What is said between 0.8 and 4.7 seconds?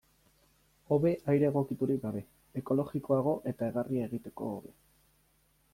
Hobe aire egokiturik gabe, ekologikoago eta egarria egiteko